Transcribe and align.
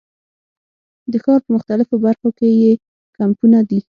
د 1.11 1.13
ښار 1.23 1.39
په 1.45 1.49
مختلفو 1.55 1.95
برخو 2.05 2.29
کې 2.37 2.49
یې 2.61 2.71
کمپونه 3.19 3.59
دي. 3.69 3.79